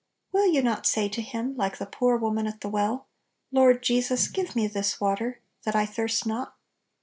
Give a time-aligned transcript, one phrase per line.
[0.31, 3.07] Will you not say to Him, like the poor woman at the well,"
[3.51, 6.55] Lord Jesus, give me this water, that I thirst not